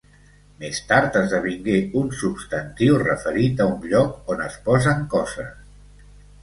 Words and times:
Més 0.61 0.79
tard, 0.91 1.19
esdevingué 1.19 1.75
un 2.01 2.09
substantiu 2.21 2.99
referit 3.05 3.63
a 3.67 3.69
un 3.75 3.87
lloc 3.95 4.35
on 4.37 4.43
es 4.51 4.59
posen 4.71 5.07
coses. 5.15 5.55